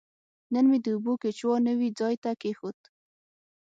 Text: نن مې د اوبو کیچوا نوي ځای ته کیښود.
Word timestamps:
نن 0.53 0.65
مې 0.71 0.77
د 0.81 0.87
اوبو 0.95 1.13
کیچوا 1.21 1.55
نوي 1.67 1.89
ځای 1.99 2.15
ته 2.23 2.31
کیښود. 2.41 2.79